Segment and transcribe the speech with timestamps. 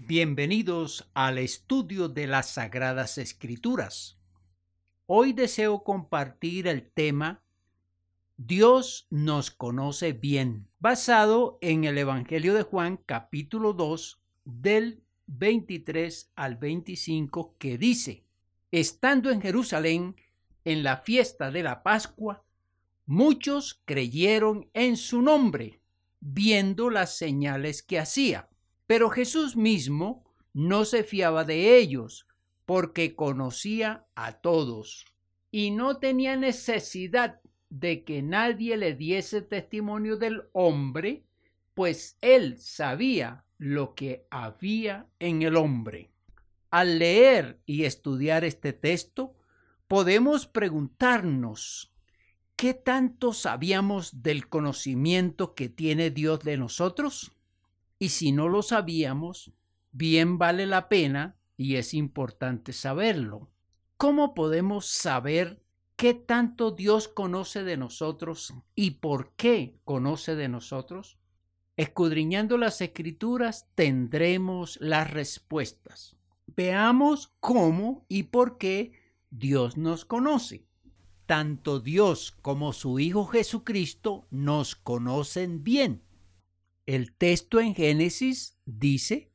[0.00, 4.16] Bienvenidos al estudio de las Sagradas Escrituras.
[5.06, 7.42] Hoy deseo compartir el tema
[8.36, 16.56] Dios nos conoce bien, basado en el Evangelio de Juan capítulo 2 del 23 al
[16.56, 18.24] 25 que dice,
[18.70, 20.14] Estando en Jerusalén
[20.64, 22.44] en la fiesta de la Pascua,
[23.04, 25.80] muchos creyeron en su nombre,
[26.20, 28.48] viendo las señales que hacía.
[28.88, 30.24] Pero Jesús mismo
[30.54, 32.26] no se fiaba de ellos,
[32.64, 35.04] porque conocía a todos
[35.50, 41.26] y no tenía necesidad de que nadie le diese testimonio del hombre,
[41.74, 46.10] pues él sabía lo que había en el hombre.
[46.70, 49.36] Al leer y estudiar este texto,
[49.86, 51.92] podemos preguntarnos
[52.56, 57.32] ¿qué tanto sabíamos del conocimiento que tiene Dios de nosotros?
[57.98, 59.52] Y si no lo sabíamos,
[59.90, 63.50] bien vale la pena y es importante saberlo.
[63.96, 65.60] ¿Cómo podemos saber
[65.96, 71.18] qué tanto Dios conoce de nosotros y por qué conoce de nosotros?
[71.76, 76.16] Escudriñando las escrituras tendremos las respuestas.
[76.46, 78.92] Veamos cómo y por qué
[79.30, 80.66] Dios nos conoce.
[81.26, 86.02] Tanto Dios como su Hijo Jesucristo nos conocen bien.
[86.88, 89.30] El texto en Génesis dice,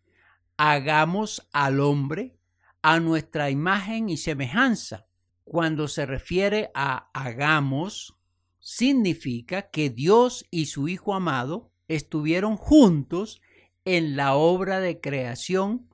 [0.58, 2.40] hagamos al hombre
[2.82, 5.06] a nuestra imagen y semejanza.
[5.44, 8.18] Cuando se refiere a hagamos,
[8.58, 13.40] significa que Dios y su Hijo amado estuvieron juntos
[13.86, 15.88] en la obra de creación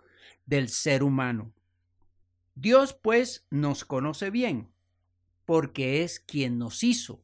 [0.45, 1.52] del ser humano.
[2.55, 4.71] Dios pues nos conoce bien,
[5.43, 7.21] porque es quien nos hizo,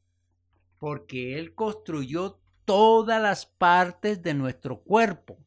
[0.77, 5.37] porque Él construyó todas las partes de nuestro cuerpo,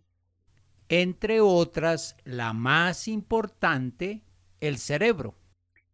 [0.89, 4.25] entre otras la más importante,
[4.61, 5.37] el cerebro.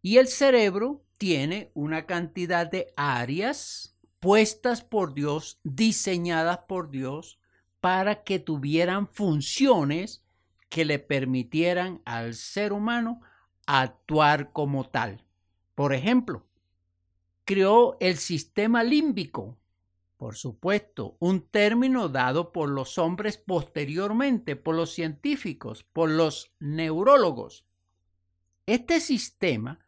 [0.01, 7.39] Y el cerebro tiene una cantidad de áreas puestas por Dios, diseñadas por Dios,
[7.81, 10.23] para que tuvieran funciones
[10.69, 13.21] que le permitieran al ser humano
[13.67, 15.23] actuar como tal.
[15.75, 16.45] Por ejemplo,
[17.43, 19.57] creó el sistema límbico,
[20.17, 27.65] por supuesto, un término dado por los hombres posteriormente, por los científicos, por los neurólogos.
[28.65, 29.79] Este sistema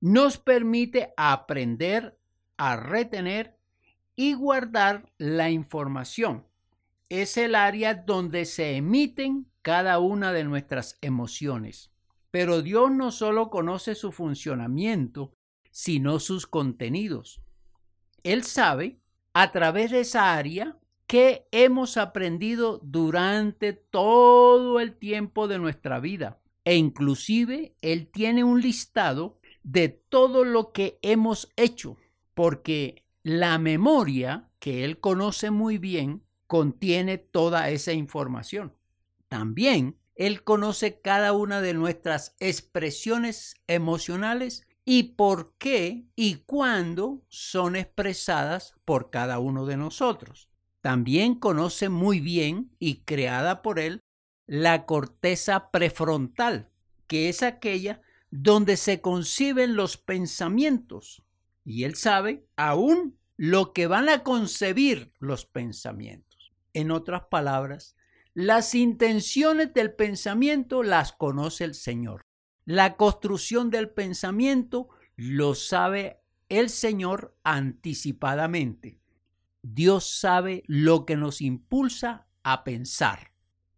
[0.00, 2.18] nos permite aprender
[2.56, 3.58] a retener
[4.16, 6.46] y guardar la información.
[7.08, 11.90] Es el área donde se emiten cada una de nuestras emociones.
[12.30, 15.34] Pero Dios no solo conoce su funcionamiento,
[15.70, 17.42] sino sus contenidos.
[18.22, 18.99] Él sabe
[19.32, 20.76] a través de esa área
[21.06, 26.40] que hemos aprendido durante todo el tiempo de nuestra vida.
[26.64, 31.96] E inclusive Él tiene un listado de todo lo que hemos hecho,
[32.34, 38.74] porque la memoria, que Él conoce muy bien, contiene toda esa información.
[39.28, 47.76] También Él conoce cada una de nuestras expresiones emocionales y por qué y cuándo son
[47.76, 50.48] expresadas por cada uno de nosotros.
[50.80, 54.00] También conoce muy bien y creada por él
[54.46, 56.70] la corteza prefrontal,
[57.06, 61.22] que es aquella donde se conciben los pensamientos.
[61.64, 66.52] Y él sabe aún lo que van a concebir los pensamientos.
[66.72, 67.96] En otras palabras,
[68.34, 72.26] las intenciones del pensamiento las conoce el Señor.
[72.64, 79.00] La construcción del pensamiento lo sabe el Señor anticipadamente.
[79.62, 83.32] Dios sabe lo que nos impulsa a pensar.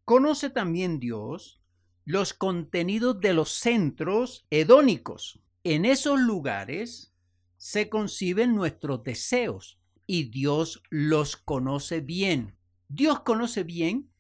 [0.04, 1.60] Conoce también Dios
[2.04, 5.40] los contenidos de los centros hedónicos.
[5.64, 7.14] En esos lugares
[7.56, 12.56] se conciben nuestros deseos y Dios los conoce bien.
[12.88, 14.10] Dios conoce bien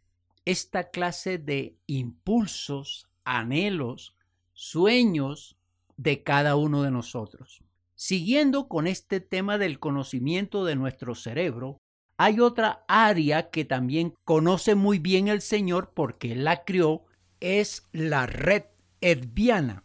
[0.44, 4.14] esta clase de impulsos, anhelos,
[4.52, 5.56] sueños
[5.96, 7.62] de cada uno de nosotros.
[7.94, 11.78] Siguiendo con este tema del conocimiento de nuestro cerebro,
[12.16, 17.04] hay otra área que también conoce muy bien el Señor porque la crió,
[17.40, 18.64] es la red
[19.00, 19.84] edviana,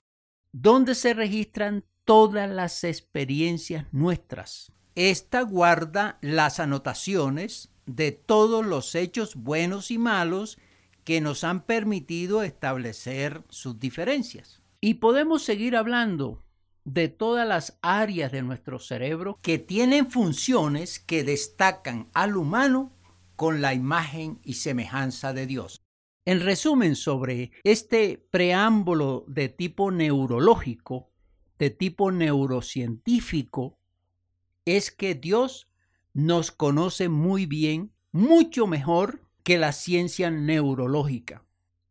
[0.51, 4.71] donde se registran todas las experiencias nuestras.
[4.95, 10.57] Esta guarda las anotaciones de todos los hechos buenos y malos
[11.07, 14.61] que nos han permitido establecer sus diferencias.
[14.81, 16.43] Y podemos seguir hablando
[16.83, 22.91] de todas las áreas de nuestro cerebro que tienen funciones que destacan al humano
[23.37, 25.81] con la imagen y semejanza de Dios.
[26.25, 31.09] En resumen, sobre este preámbulo de tipo neurológico,
[31.57, 33.79] de tipo neurocientífico,
[34.65, 35.69] es que Dios
[36.13, 41.45] nos conoce muy bien, mucho mejor que la ciencia neurológica.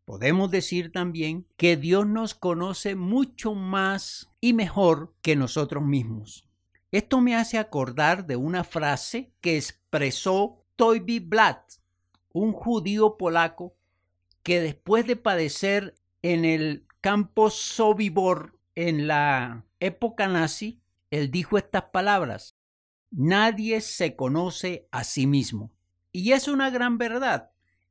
[0.05, 6.47] Podemos decir también que Dios nos conoce mucho más y mejor que nosotros mismos.
[6.93, 11.81] Esto me hace acordar de una frase que expresó Toybi Blatt,
[12.35, 13.75] un judío polaco
[14.43, 21.85] que después de padecer en el campo Sobibor en la época nazi, él dijo estas
[21.85, 22.55] palabras,
[23.11, 25.73] nadie se conoce a sí mismo.
[26.17, 27.51] Y es una gran verdad.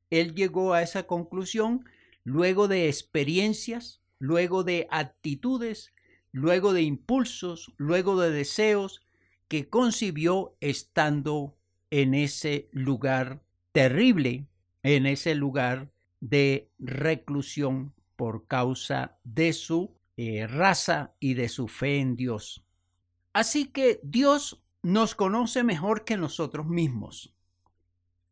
[0.10, 1.86] Él llegó a esa conclusión
[2.24, 5.94] luego de experiencias, luego de actitudes,
[6.32, 9.06] luego de impulsos, luego de deseos
[9.48, 11.56] que concibió estando
[11.92, 13.44] en ese lugar
[13.74, 14.48] terrible,
[14.82, 22.00] en ese lugar de reclusión por causa de su eh, raza y de su fe
[22.00, 22.66] en Dios.
[23.34, 27.35] Así que Dios nos conoce mejor que nosotros mismos.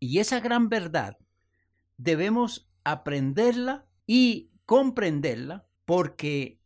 [0.04, 1.18] Y esa gran verdad
[1.96, 6.60] debemos aprenderla y comprenderla porque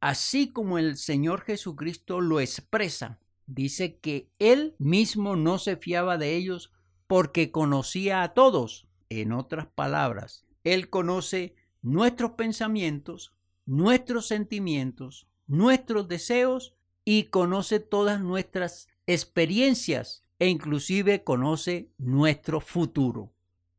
[0.00, 6.34] así como el Señor Jesucristo lo expresa, dice que Él mismo no se fiaba de
[6.34, 6.72] ellos
[7.06, 8.88] porque conocía a todos.
[9.08, 13.36] En otras palabras, Él conoce nuestros pensamientos,
[13.66, 23.32] nuestros sentimientos, nuestros deseos y conoce todas nuestras experiencias e inclusive conoce nuestro futuro.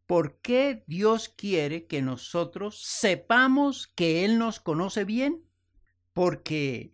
[0.06, 5.44] ¿Por qué Dios quiere que nosotros sepamos que Él nos conoce bien?
[6.14, 6.94] Porque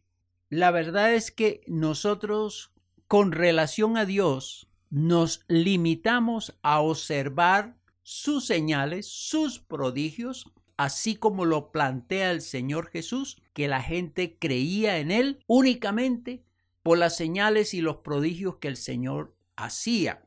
[0.50, 2.72] la verdad es que nosotros
[3.08, 10.46] con relación a Dios nos limitamos a observar sus señales, sus prodigios,
[10.78, 16.46] así como lo plantea el Señor Jesús, que la gente creía en Él únicamente
[16.84, 20.25] por las señales y los prodigios que el Señor hacía.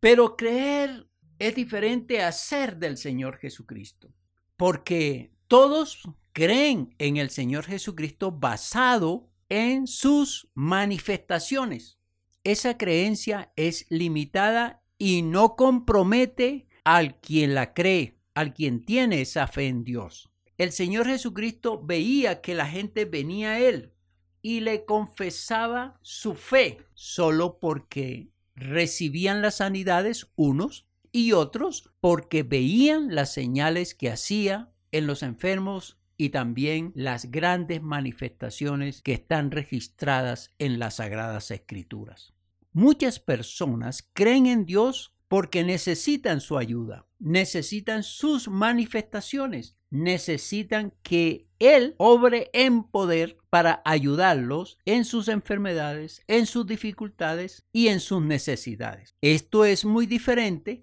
[0.00, 1.08] Pero creer
[1.38, 4.12] es diferente a ser del Señor Jesucristo,
[4.56, 6.02] porque todos
[6.32, 11.98] creen en el Señor Jesucristo basado en sus manifestaciones.
[12.44, 19.48] Esa creencia es limitada y no compromete al quien la cree al quien tiene esa
[19.48, 20.30] fe en Dios.
[20.58, 23.94] El Señor Jesucristo veía que la gente venía a Él
[24.42, 33.14] y le confesaba su fe solo porque recibían las sanidades unos y otros porque veían
[33.14, 40.54] las señales que hacía en los enfermos y también las grandes manifestaciones que están registradas
[40.58, 42.32] en las sagradas escrituras.
[42.72, 51.94] Muchas personas creen en Dios porque necesitan su ayuda, necesitan sus manifestaciones, necesitan que Él
[51.98, 59.14] obre en poder para ayudarlos en sus enfermedades, en sus dificultades y en sus necesidades.
[59.20, 60.82] Esto es muy diferente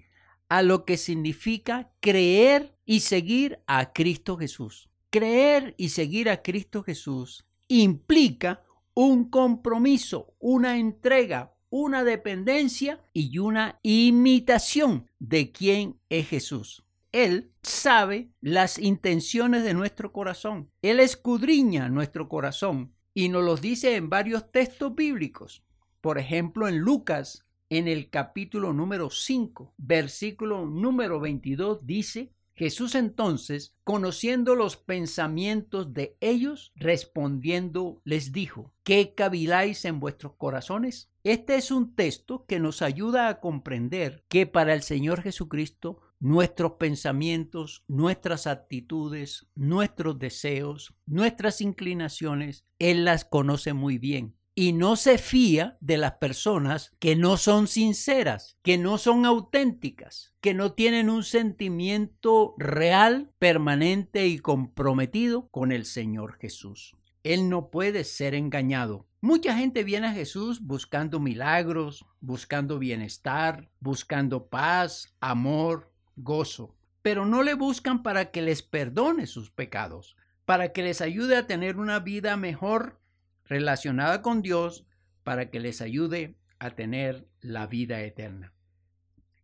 [0.50, 4.90] a lo que significa creer y seguir a Cristo Jesús.
[5.10, 8.64] Creer y seguir a Cristo Jesús implica
[8.94, 16.84] un compromiso, una entrega, una dependencia y una imitación de quién es Jesús.
[17.14, 20.72] Él sabe las intenciones de nuestro corazón.
[20.82, 25.64] Él escudriña nuestro corazón y nos los dice en varios textos bíblicos.
[26.02, 33.76] Por ejemplo, en Lucas, en el capítulo número 5, versículo número 22, dice, Jesús entonces,
[33.84, 41.10] conociendo los pensamientos de ellos, respondiendo, les dijo, ¿qué caviláis en vuestros corazones?
[41.24, 46.74] Este es un texto que nos ayuda a comprender que para el Señor Jesucristo nuestros
[46.80, 55.18] pensamientos, nuestras actitudes, nuestros deseos, nuestras inclinaciones, Él las conoce muy bien y no se
[55.18, 61.10] fía de las personas que no son sinceras, que no son auténticas, que no tienen
[61.10, 66.96] un sentimiento real, permanente y comprometido con el Señor Jesús.
[67.24, 69.08] Él no puede ser engañado.
[69.20, 77.44] Mucha gente viene a Jesús buscando milagros, buscando bienestar, buscando paz, amor, gozo, pero no
[77.44, 80.16] le buscan para que les perdone sus pecados,
[80.46, 83.00] para que les ayude a tener una vida mejor
[83.46, 84.86] relacionada con Dios
[85.24, 88.54] para que les ayude a tener la vida eterna.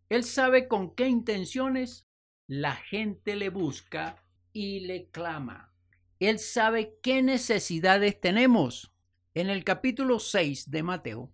[0.09, 2.07] Él sabe con qué intenciones
[2.47, 4.23] la gente le busca
[4.53, 5.71] y le clama.
[6.19, 8.91] Él sabe qué necesidades tenemos.
[9.35, 11.31] En el capítulo 6 de Mateo,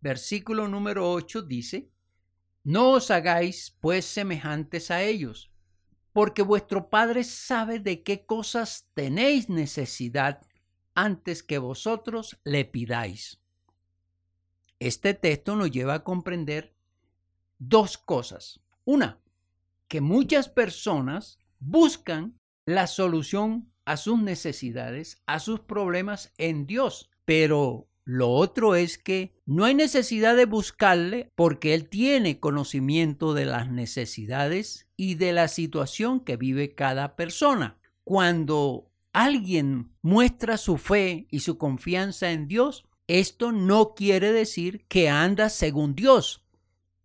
[0.00, 1.90] versículo número 8 dice,
[2.64, 5.52] No os hagáis pues semejantes a ellos,
[6.14, 10.40] porque vuestro Padre sabe de qué cosas tenéis necesidad
[10.94, 13.40] antes que vosotros le pidáis.
[14.78, 16.74] Este texto nos lleva a comprender
[17.58, 18.60] dos cosas.
[18.84, 19.20] Una,
[19.86, 27.88] que muchas personas buscan la solución a sus necesidades, a sus problemas en Dios, pero
[28.04, 33.70] lo otro es que no hay necesidad de buscarle porque Él tiene conocimiento de las
[33.70, 37.78] necesidades y de la situación que vive cada persona.
[38.04, 45.08] Cuando alguien muestra su fe y su confianza en Dios, esto no quiere decir que
[45.08, 46.44] anda según Dios,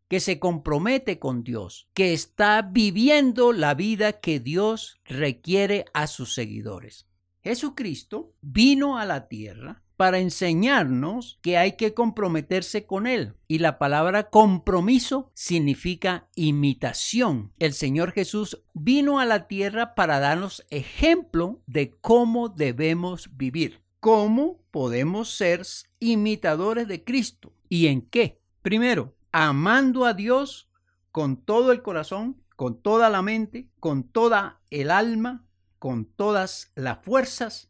[0.09, 6.33] que se compromete con Dios, que está viviendo la vida que Dios requiere a sus
[6.33, 7.05] seguidores.
[7.41, 13.33] Jesucristo vino a la tierra para enseñarnos que hay que comprometerse con Él.
[13.49, 17.51] Y la palabra compromiso significa imitación.
[17.59, 23.81] El Señor Jesús vino a la tierra para darnos ejemplo de cómo debemos vivir.
[23.99, 25.63] ¿Cómo podemos ser
[25.99, 27.51] imitadores de Cristo?
[27.67, 28.39] ¿Y en qué?
[28.61, 30.69] Primero, amando a Dios
[31.11, 35.45] con todo el corazón, con toda la mente, con toda el alma,
[35.77, 37.68] con todas las fuerzas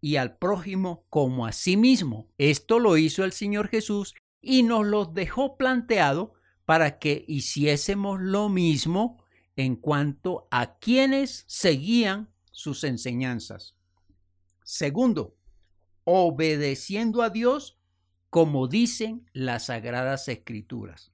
[0.00, 2.28] y al prójimo como a sí mismo.
[2.38, 6.32] Esto lo hizo el Señor Jesús y nos lo dejó planteado
[6.64, 9.22] para que hiciésemos lo mismo
[9.56, 13.74] en cuanto a quienes seguían sus enseñanzas.
[14.64, 15.36] Segundo,
[16.04, 17.78] obedeciendo a Dios
[18.30, 21.12] como dicen las sagradas escrituras.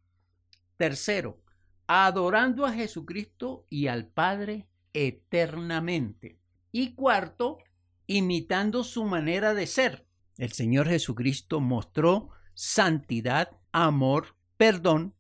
[0.76, 1.40] Tercero,
[1.86, 6.38] adorando a Jesucristo y al Padre eternamente.
[6.72, 7.58] Y cuarto,
[8.06, 10.06] imitando su manera de ser.
[10.38, 15.14] El Señor Jesucristo mostró santidad, amor, perdón,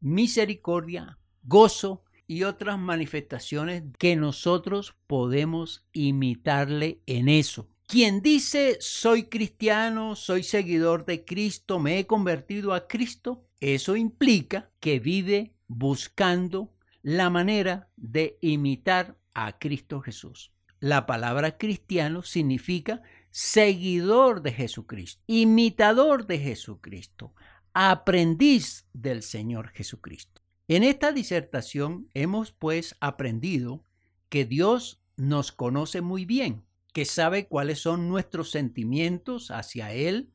[0.00, 7.68] misericordia, gozo y otras manifestaciones que nosotros podemos imitarle en eso.
[7.86, 14.70] Quien dice soy cristiano, soy seguidor de Cristo, me he convertido a Cristo, eso implica
[14.78, 20.52] que vive buscando la manera de imitar a Cristo Jesús.
[20.80, 27.34] La palabra cristiano significa seguidor de Jesucristo, imitador de Jesucristo,
[27.74, 30.42] aprendiz del Señor Jesucristo.
[30.68, 33.84] En esta disertación hemos pues aprendido
[34.28, 40.32] que Dios nos conoce muy bien que sabe cuáles son nuestros sentimientos hacia Él,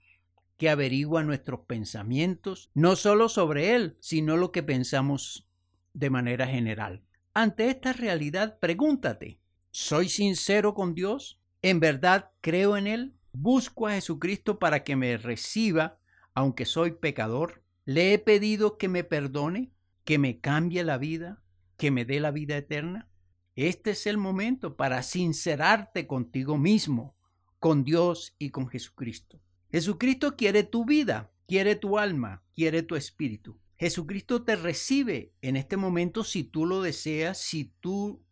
[0.57, 5.47] que averigua nuestros pensamientos, no solo sobre Él, sino lo que pensamos
[5.93, 7.03] de manera general.
[7.33, 9.39] Ante esta realidad, pregúntate,
[9.75, 11.41] ¿soy sincero con Dios?
[11.61, 13.13] ¿En verdad creo en Él?
[13.33, 15.99] ¿Busco a Jesucristo para que me reciba,
[16.33, 17.61] aunque soy pecador?
[17.83, 19.73] ¿Le he pedido que me perdone,
[20.05, 21.43] que me cambie la vida,
[21.75, 23.09] que me dé la vida eterna?
[23.57, 27.17] Este es el momento para sincerarte contigo mismo,
[27.59, 29.41] con Dios y con Jesucristo.
[29.73, 33.59] Jesucristo quiere tu vida, quiere tu alma, quiere tu espíritu.
[33.75, 38.23] Jesucristo te recibe en este momento si tú lo deseas, si tú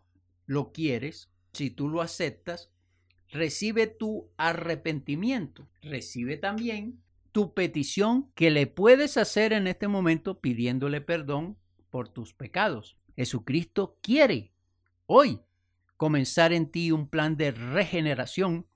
[0.45, 2.71] lo quieres, si tú lo aceptas.
[3.29, 5.67] Recibe tu arrepentimiento.
[5.81, 11.57] Recibe también tu petición que le puedes hacer en este momento pidiéndole perdón
[11.89, 12.97] por tus pecados.
[13.15, 14.53] Jesucristo quiere
[15.07, 15.41] hoy
[15.97, 18.67] comenzar en ti un plan de regeneración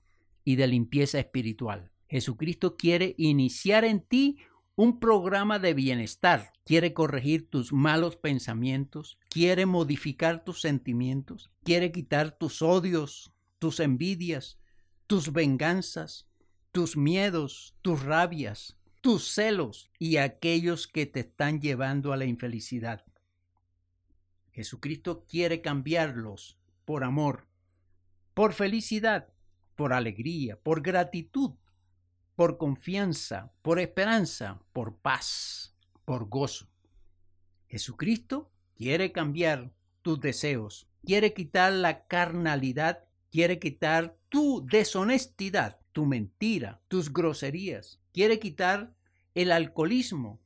[0.44, 1.92] y de limpieza espiritual.
[2.08, 4.38] Jesucristo quiere iniciar en ti
[4.78, 12.30] un programa de bienestar, quiere corregir tus malos pensamientos, quiere modificar tus sentimientos, quiere quitar
[12.38, 14.56] tus odios, tus envidias,
[15.08, 16.28] tus venganzas,
[16.70, 23.04] tus miedos, tus rabias, tus celos y aquellos que te están llevando a la infelicidad.
[24.52, 27.48] Jesucristo quiere cambiarlos por amor,
[28.32, 29.26] por felicidad,
[29.74, 31.56] por alegría, por gratitud,
[32.38, 36.68] por confianza, por esperanza, por paz, por gozo.
[37.66, 46.80] Jesucristo quiere cambiar tus deseos, quiere quitar la carnalidad, quiere quitar tu deshonestidad, tu mentira,
[46.86, 48.94] tus groserías, quiere quitar
[49.34, 50.40] el alcoholismo,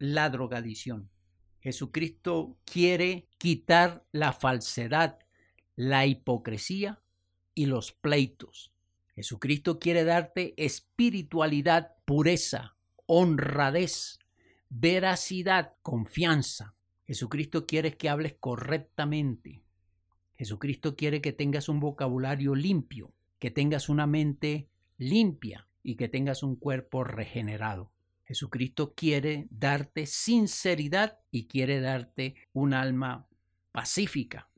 [0.00, 1.12] la drogadicción.
[1.60, 5.20] Jesucristo quiere quitar la falsedad,
[5.76, 7.04] la hipocresía
[7.54, 8.72] y los pleitos.
[9.16, 14.18] Jesucristo quiere darte espiritualidad, pureza, honradez,
[14.68, 16.74] veracidad, confianza.
[17.06, 19.62] Jesucristo quiere que hables correctamente.
[20.36, 24.68] Jesucristo quiere que tengas un vocabulario limpio, que tengas una mente
[24.98, 27.92] limpia y que tengas un cuerpo regenerado.
[28.26, 33.28] Jesucristo quiere darte sinceridad y quiere darte un alma
[33.72, 34.50] pacífica.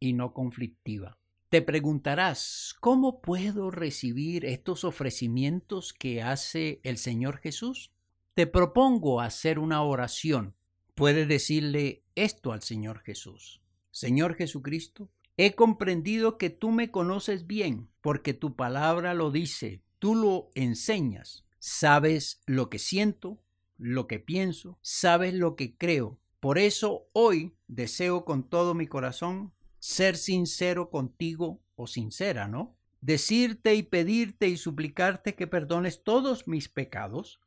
[0.00, 1.16] y no conflictiva.
[1.52, 7.92] Te preguntarás, ¿cómo puedo recibir estos ofrecimientos que hace el Señor Jesús?
[8.32, 10.54] Te propongo hacer una oración.
[10.94, 13.60] Puedes decirle esto al Señor Jesús.
[13.90, 20.14] Señor Jesucristo, he comprendido que tú me conoces bien, porque tu palabra lo dice, tú
[20.14, 21.44] lo enseñas.
[21.58, 23.42] Sabes lo que siento,
[23.76, 26.18] lo que pienso, sabes lo que creo.
[26.40, 32.76] Por eso hoy deseo con todo mi corazón ser sincero contigo o sincera, ¿no?
[33.00, 37.40] Decirte y pedirte y suplicarte que perdones todos mis pecados,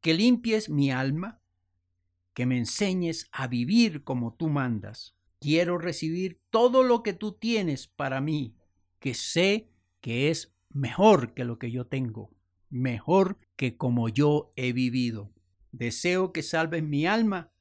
[0.00, 1.42] que limpies mi alma,
[2.32, 5.14] que me enseñes a vivir como tú mandas.
[5.40, 8.56] Quiero recibir todo lo que tú tienes para mí,
[8.98, 9.68] que sé
[10.00, 12.30] que es mejor que lo que yo tengo,
[12.70, 15.34] mejor que como yo he vivido.
[15.70, 17.52] Deseo que salves mi alma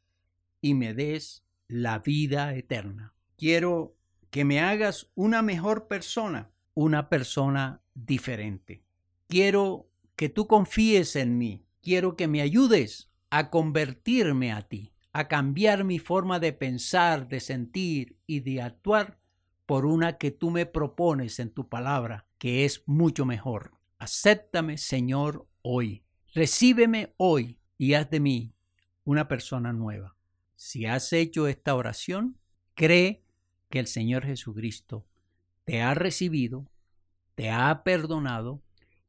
[0.62, 3.14] y me des la vida eterna.
[3.42, 3.98] Quiero
[4.30, 8.84] que me hagas una mejor persona, una persona diferente.
[9.28, 11.66] Quiero que tú confíes en mí.
[11.82, 17.40] Quiero que me ayudes a convertirme a ti, a cambiar mi forma de pensar, de
[17.40, 19.18] sentir y de actuar
[19.66, 23.72] por una que tú me propones en tu palabra, que es mucho mejor.
[23.98, 26.04] Acéptame, Señor, hoy.
[26.36, 28.54] Recíbeme hoy y haz de mí
[29.04, 30.16] una persona nueva.
[30.56, 32.38] Si has hecho esta oración,
[32.76, 33.24] cree
[33.72, 35.08] que el Señor Jesucristo
[35.64, 36.70] te ha recibido,
[37.34, 38.62] te ha perdonado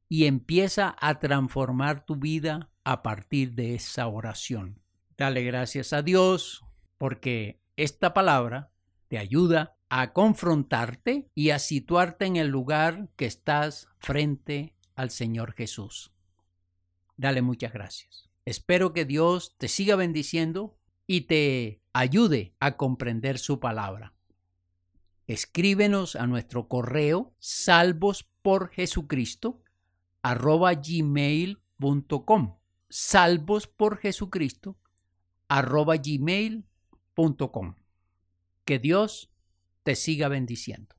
[0.09, 4.81] y empieza a transformar tu vida a partir de esa oración.
[5.19, 6.65] Dale gracias a Dios
[6.97, 8.71] porque esta palabra
[9.09, 15.53] te ayuda a confrontarte y a situarte en el lugar que estás frente al Señor
[15.53, 16.13] Jesús.
[17.17, 18.31] Dale muchas gracias.
[18.45, 24.15] Espero que Dios te siga bendiciendo y te ayude a comprender su palabra.
[25.27, 29.63] Escríbenos a nuestro correo salvos por Jesucristo
[30.23, 30.73] arroba
[32.89, 34.77] salvos por Jesucristo
[35.49, 37.75] arroba gmail.com.
[38.65, 39.31] Que Dios
[39.83, 40.95] te siga bendiciendo.